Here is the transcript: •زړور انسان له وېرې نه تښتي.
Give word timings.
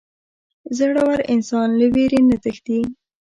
•زړور 0.77 1.17
انسان 1.33 1.67
له 1.79 1.85
وېرې 1.93 2.19
نه 2.29 2.37
تښتي. 2.43 2.79